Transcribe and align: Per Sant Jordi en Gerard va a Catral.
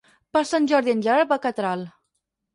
Per 0.37 0.41
Sant 0.51 0.65
Jordi 0.71 0.95
en 0.95 1.03
Gerard 1.09 1.31
va 1.35 1.39
a 1.43 1.45
Catral. 1.45 1.87